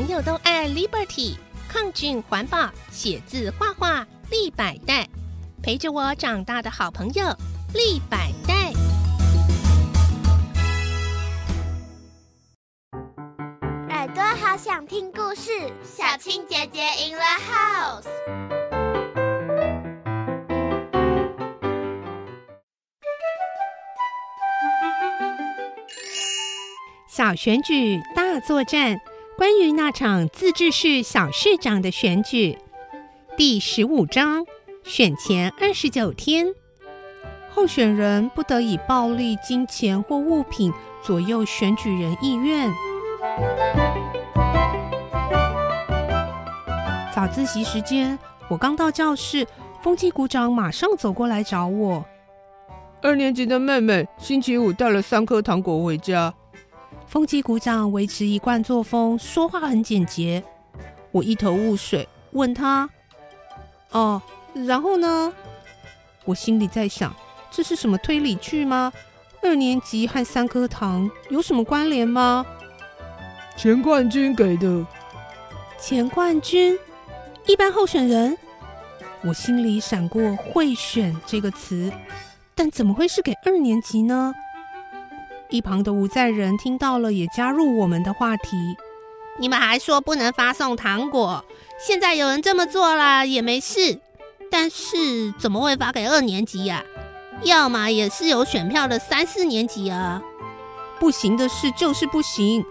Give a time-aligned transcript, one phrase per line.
[0.00, 1.36] 朋友都爱 Liberty，
[1.68, 5.06] 抗菌环保，写字画画立百代，
[5.62, 7.22] 陪着我长大的好朋友
[7.74, 8.72] 立百代。
[13.90, 17.22] 耳朵好想听故事，小青姐姐 in the
[17.52, 18.08] house。
[27.06, 28.98] 小选举大作战，
[29.40, 32.58] 关于那场自治市小市长的选举，
[33.38, 34.44] 第十五章
[34.84, 36.48] 选前二十九天，
[37.48, 40.70] 候选人不得以暴力、金钱或物品
[41.02, 42.70] 左右选举人意愿。
[47.14, 48.18] 早自习时间，
[48.50, 49.46] 我刚到教室，
[49.80, 52.04] 风纪股长马上走过来找我。
[53.00, 56.34] 二年级的妹妹星期五带了三颗糖果回家。
[57.10, 60.40] 风纪股长维持一贯作风，说话很简洁。
[61.10, 62.88] 我一头雾水，问他
[63.90, 64.22] ：“哦，
[64.54, 65.32] 然后呢？”
[66.24, 67.12] 我心里在想，
[67.50, 68.92] 这是什么推理剧吗？
[69.42, 72.46] 二年级和三颗糖有什么关联吗？
[73.56, 74.86] 前冠军给的。
[75.80, 76.78] 前冠军，
[77.44, 78.38] 一般候选人。
[79.22, 81.92] 我心里闪过“贿选”这个词，
[82.54, 84.32] 但怎么会是给二年级呢？
[85.50, 88.56] 一旁的吴在仁听到了，也加入我们的话题。
[89.38, 91.44] 你们还说不能发送糖果，
[91.78, 94.00] 现在有人这么做了也没事。
[94.50, 96.84] 但是怎么会发给二年级呀？
[97.42, 100.22] 要么也是有选票的三四年级啊。
[100.98, 102.64] 不行的事就是不行。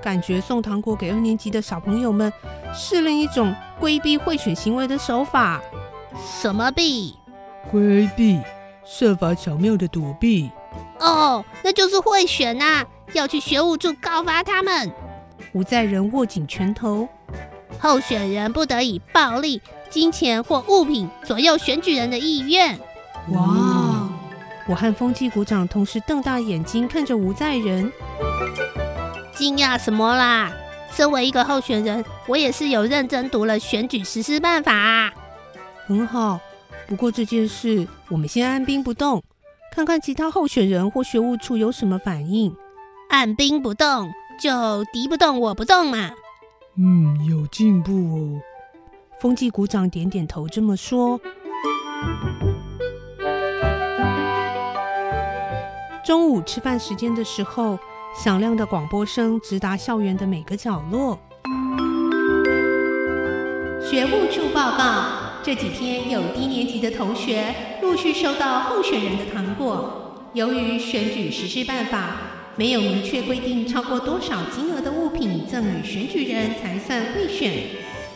[0.00, 2.32] 感觉送糖果给二年级的小朋友们
[2.74, 5.60] 是另一种规避贿选行为的手法。
[6.40, 7.14] 什么避？
[7.70, 8.40] 规避，
[8.84, 10.50] 设法巧妙的躲避。
[11.02, 12.84] 哦，那就是贿选呐！
[13.12, 14.90] 要去学务处告发他们。
[15.52, 17.08] 吴在仁握紧拳头，
[17.78, 22.78] 候选人不得以暴力、金钱或物品左右选举人的意愿。
[23.30, 24.08] 哇！
[24.68, 27.92] 我和风纪股长同时瞪大眼睛看着吴在仁，
[29.34, 30.52] 惊讶什么啦？
[30.92, 35.12] 身为一个候选人，我也是有认真读了选举实施办法。
[35.86, 36.38] 很好，
[36.86, 39.22] 不过这件事我们先按兵不动。
[39.74, 42.54] 看看其他候选人或学务处有什么反应。
[43.08, 46.10] 按兵不动，就敌不动我不动嘛。
[46.76, 48.40] 嗯，有进步哦。
[49.18, 51.18] 风纪股长点点头，这么说。
[56.04, 57.78] 中午吃饭时间的时候，
[58.14, 61.18] 响亮的广播声直达校园的每个角落。
[63.80, 65.21] 学务处报告。
[65.44, 70.28] 这几天有低年级的同学陆续收到候选人的糖果。
[70.34, 72.16] 由于选举实施办法
[72.54, 77.52] 没有明确规定超过多少金额的物品赠与选举人才算贿选，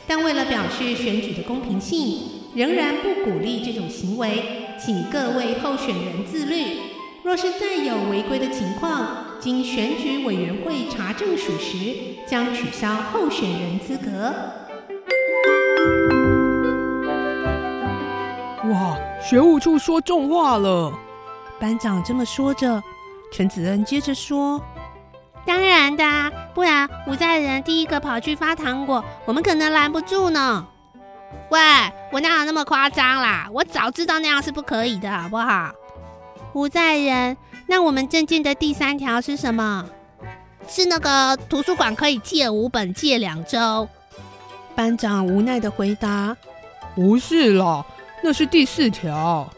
[0.06, 2.20] 但为了表示选举的公平性，
[2.54, 6.78] 仍然不鼓励这种行为，请各位候选人自律。
[7.24, 11.92] 若是再有违规的情况，经选举委员会查证属实，
[12.24, 14.32] 将取消候选人资格。
[19.28, 20.92] 学务处说重话了。
[21.58, 22.80] 班长这么说着，
[23.32, 24.62] 陈子恩接着说
[25.44, 30.64] ：“当然的啊，不然吴在人第一个跑去发糖果，我们可能拦不住呢。”
[31.50, 31.58] 喂，
[32.12, 33.48] 我哪有那么夸张啦？
[33.52, 35.72] 我早知道那样是不可以的，好不好？
[36.52, 39.86] 吴在人，那我们证件的第三条是什么？
[40.68, 43.88] 是那个图书馆可以借五本，借两周。
[44.76, 46.36] 班长无奈的回答
[46.94, 47.84] ：“不是啦。”
[48.22, 49.48] 那是第四条，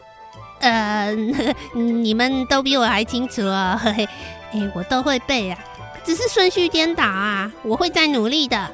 [0.59, 1.11] 呃，
[1.73, 4.09] 你们都比我还清楚哦，嘿嘿，
[4.53, 5.57] 哎，我都会背啊，
[6.03, 8.71] 只是顺序颠倒啊，我会再努力的。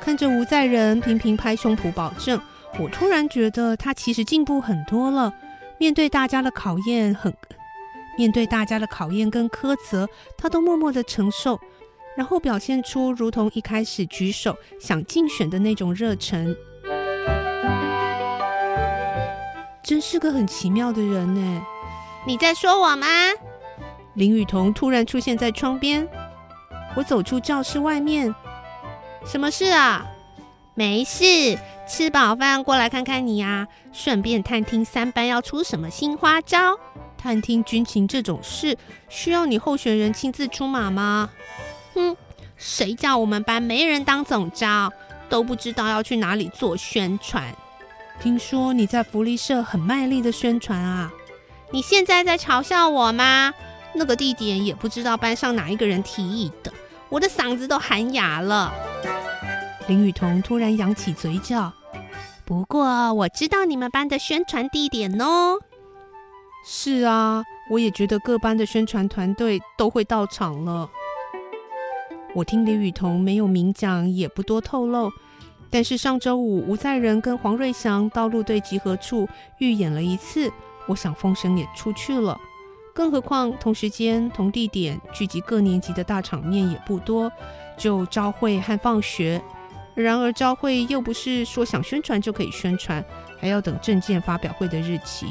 [0.00, 2.40] 看着吴在仁频频拍胸脯保证，
[2.78, 5.32] 我突然觉得他其实进步很多了。
[5.78, 7.32] 面对大家的考验，很
[8.16, 11.60] 面对大家的考验跟苛责，他都默默的承受，
[12.16, 16.56] 然后表现出如同一开始举手想竞选的那种热忱。
[19.88, 21.66] 真是个很奇妙的人呢！
[22.26, 23.06] 你在说我吗？
[24.12, 26.06] 林雨桐突然出现在窗边。
[26.94, 28.34] 我走出教室外面，
[29.24, 30.06] 什么事啊？
[30.74, 31.58] 没事，
[31.88, 36.78] 吃饱饭过来看看你啊，顺便探听三班要出什么新花招。
[37.16, 38.76] 探听军情这种事，
[39.08, 41.30] 需要你候选人亲自出马吗？
[41.94, 42.14] 哼，
[42.58, 44.92] 谁叫我们班没人当总招，
[45.30, 47.56] 都不知道要去哪里做宣传。
[48.20, 51.12] 听说你在福利社很卖力的宣传啊！
[51.70, 53.54] 你现在在嘲笑我吗？
[53.94, 56.72] 那个地点也不知道班上哪一个人提议的，
[57.08, 58.72] 我的嗓子都喊哑了。
[59.86, 61.72] 林雨桐突然扬起嘴角。
[62.44, 65.58] 不过我知道你们班的宣传地点哦。
[66.66, 70.90] 是啊，我也觉得各班的宣传团队都会到场了。
[72.34, 75.10] 我听李雨桐没有明讲，也不多透露。
[75.70, 79.28] 但是上周五吴在仁跟黄瑞祥到陆队集合处
[79.58, 80.50] 预演了一次，
[80.86, 82.38] 我想风声也出去了。
[82.94, 87.30] 更何况同时间同地点聚集各年级的大场面也不多，
[87.76, 89.40] 就朝会和放学。
[89.94, 93.04] 然而朝会又不是说想宣传就可以宣传，
[93.38, 95.26] 还要等证件发表会的日期。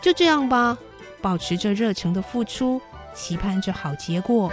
[0.00, 0.76] 就这样吧，
[1.20, 2.80] 保持着热诚的付出，
[3.14, 4.52] 期盼着好结果。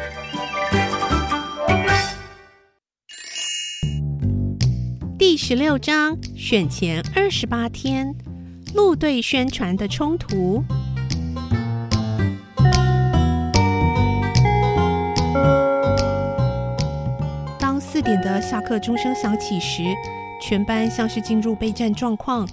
[5.41, 8.13] 十六章选前二十八天，
[8.75, 10.61] 陆队宣传的冲突。
[17.57, 19.81] 当四点的下课钟声响起时，
[20.41, 22.45] 全班像是进入备战状况。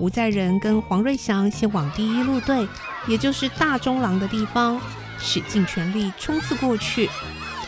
[0.00, 2.66] 吴在仁跟黄瑞祥先往第一路队，
[3.06, 4.80] 也就是大中廊的地方，
[5.16, 7.08] 使尽全力冲刺过去。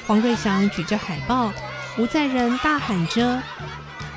[0.05, 1.53] 黄瑞祥举着海报，
[1.97, 3.41] 吴在仁大喊着。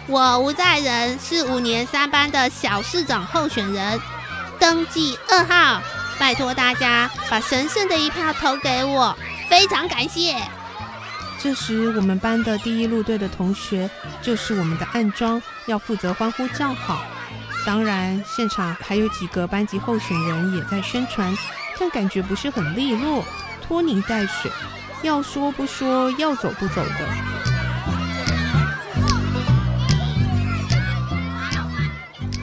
[0.09, 3.99] 我吴在仁是五年三班的小市长候选人，
[4.57, 5.81] 登记二号，
[6.17, 9.13] 拜托大家把神圣的一票投给我，
[9.49, 10.37] 非常感谢。
[11.39, 13.89] 这时，我们班的第一路队的同学
[14.21, 17.01] 就是我们的暗装，要负责欢呼叫好。
[17.65, 21.37] 当然，现场还有几个班级候选人也在宣传，
[21.77, 23.25] 但感觉不是很利落，
[23.61, 24.49] 拖泥带水，
[25.01, 27.46] 要说不说，要走不走的。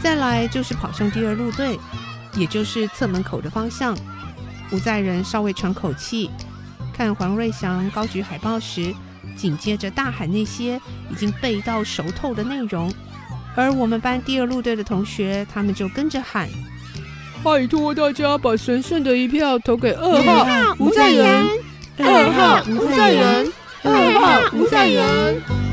[0.05, 1.79] 再来就是跑向第二路队，
[2.37, 3.97] 也就是侧门口的方向。
[4.71, 6.31] 吴在仁稍微喘口气，
[6.95, 8.95] 看黄瑞祥高举海报时，
[9.35, 10.79] 紧接着大喊那些
[11.11, 12.93] 已经背到熟透的内容。
[13.56, 16.50] 而我们班第二路队的同学，他们就跟着喊
[17.43, 21.49] ：“拜托大家把神圣的一票投给二号吴在仁，
[21.97, 23.53] 二号吴在仁，
[23.83, 25.63] 二号吴在仁。”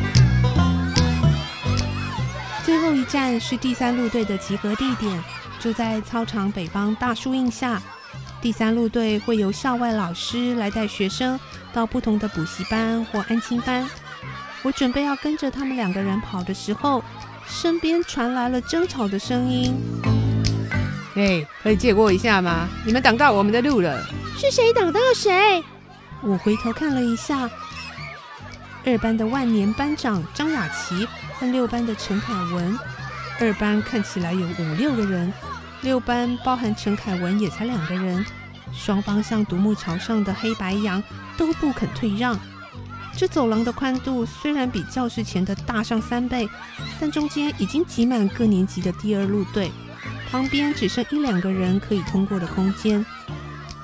[2.63, 5.23] 最后一站是第三路队的集合地点，
[5.59, 7.81] 就在操场北方大树荫下。
[8.39, 11.39] 第三路队会由校外老师来带学生
[11.73, 13.87] 到不同的补习班或安亲班。
[14.61, 17.03] 我准备要跟着他们两个人跑的时候，
[17.47, 19.75] 身边传来了争吵的声音。
[21.15, 22.69] 哎，可以借过一下吗？
[22.85, 24.03] 你们挡到我们的路了。
[24.37, 25.63] 是谁挡到谁？
[26.21, 27.49] 我回头看了一下。
[28.83, 32.77] 二班的万年班长张雅琪和六班的陈凯文，
[33.39, 35.31] 二班看起来有五六个人，
[35.81, 38.25] 六班包含陈凯文也才两个人。
[38.73, 41.03] 双方像独木桥上的黑白羊，
[41.37, 42.39] 都不肯退让。
[43.15, 46.49] 这走廊的宽度虽然比教室前的大上三倍，
[46.99, 49.69] 但中间已经挤满各年级的第二路队，
[50.31, 53.05] 旁边只剩一两个人可以通过的空间。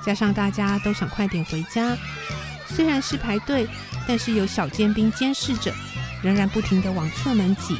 [0.04, 1.96] 加上大家都想快点回家，
[2.66, 3.68] 虽然是排队。
[4.08, 5.70] 但是有小尖兵监视着，
[6.22, 7.76] 仍然不停地往侧门挤，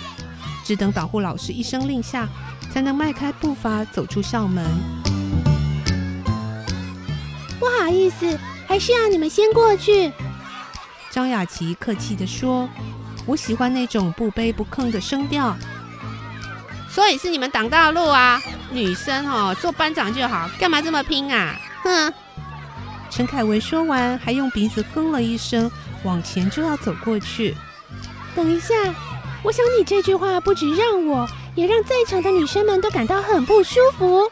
[0.62, 2.28] 只等导护老师一声令下，
[2.70, 4.62] 才能迈开步伐走出校门。
[7.58, 10.12] 不好意思，还是要你们先过去。
[11.10, 12.68] 张雅琪客气地说
[13.24, 15.56] ：“我喜欢那种不卑不亢的声调。”
[16.90, 18.38] 所以是你们挡道路啊！
[18.70, 21.56] 女生哦，做班长就好，干嘛这么拼啊？
[21.82, 22.12] 哼！
[23.08, 25.70] 陈凯文说完，还用鼻子哼了一声。
[26.04, 27.56] 往前就要走过去。
[28.34, 28.74] 等一下，
[29.42, 34.30] 我想你这句话不止让我，也让在场的女生们都感到很不舒服。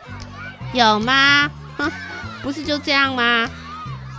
[0.73, 1.51] 有吗？
[1.77, 1.91] 哼，
[2.43, 3.49] 不是就这样吗？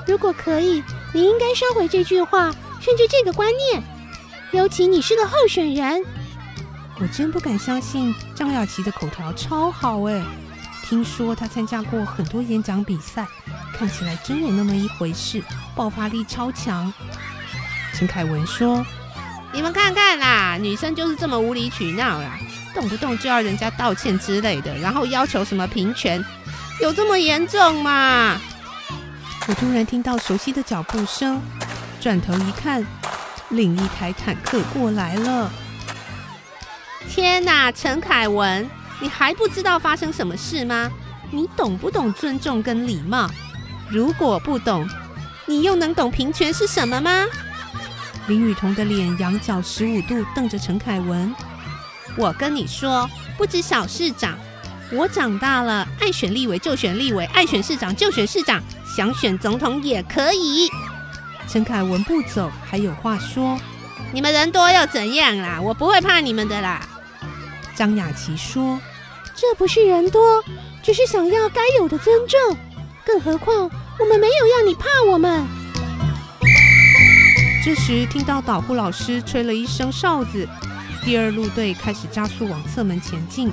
[0.06, 3.84] 如果可以，你应该收回这句话，甚至这个观念。
[4.52, 6.04] 尤其你是个候选人。
[7.00, 10.24] 我真不敢相信张雅琪的口条超好哎！
[10.84, 13.28] 听说她参加过很多演讲比赛，
[13.74, 15.44] 看起来真有那么一回事，
[15.76, 16.92] 爆发力超强。
[17.98, 18.86] 陈凯文说
[19.52, 22.38] ：“你们看看啦，女生就是这么无理取闹啦，
[22.72, 26.24] 动不动就要人家道歉之类的，然后要求什么平权，
[26.80, 28.40] 有这么严重吗？”
[29.50, 31.42] 我突然听到熟悉的脚步声，
[32.00, 32.86] 转头一看，
[33.50, 35.52] 另一台坦克过来了。
[37.10, 40.92] 天哪，陈凯文，你还不知道发生什么事吗？
[41.32, 43.28] 你懂不懂尊重跟礼貌？
[43.90, 44.88] 如果不懂，
[45.48, 47.26] 你又能懂平权是什么吗？
[48.28, 51.34] 林雨桐的脸仰角十五度，瞪着陈凯文。
[52.18, 54.38] 我跟你说，不止小市长，
[54.92, 58.62] 我长大了，爱选立委就选立委，爱选市长就选市长，
[58.96, 60.70] 想选总统也可以。
[61.48, 63.58] 陈凯文不走，还有话说。
[64.12, 65.62] 你们人多又怎样啦？
[65.62, 66.86] 我不会怕你们的啦。
[67.76, 68.78] 张雅琪说
[69.36, 70.44] ：“这不是人多，
[70.84, 72.58] 只是想要该有的尊重。
[73.06, 73.70] 更何况
[74.00, 75.46] 我们没有要你怕我们。”
[77.68, 80.48] 这时，听到导护老师吹了一声哨子，
[81.04, 83.52] 第二路队开始加速往侧门前进。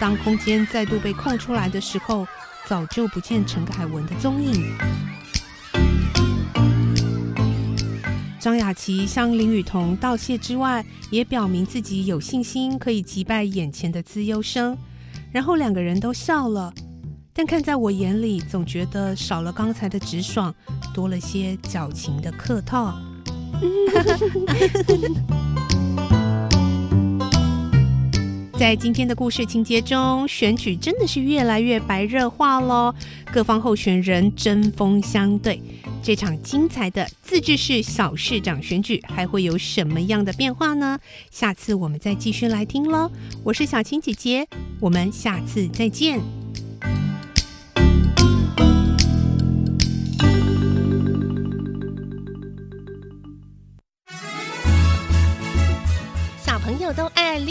[0.00, 2.26] 当空间再度被空出来的时候，
[2.66, 4.76] 早就不见陈凯文的踪影。
[8.40, 14.76] 张雅琪向林雨桐道谢之外，也表明自己有信心可以击败眼前的资优生。
[15.30, 16.74] 然后两个人都笑了，
[17.32, 20.52] 但看在我眼里，总觉得少了刚才的直爽，
[20.92, 22.92] 多了些矫情的客套。
[28.58, 32.94] 在今天的故事情节中，选举真的是越来越白热化喽，
[33.30, 35.60] 各方候选人针锋相对。
[36.02, 40.98] 这场精彩的自治市小市长选举还会有什么样的变化呢？
[41.30, 43.10] 下次我们再继续来听喽。
[43.44, 44.48] 我是小青姐姐，
[44.80, 46.45] 我们下次再见。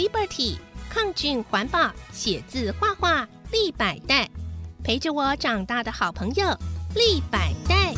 [0.06, 0.56] Liberty，
[0.88, 4.30] 抗菌环保，写字画画立百代，
[4.84, 6.46] 陪着我长大的好朋友
[6.94, 7.92] 立百代。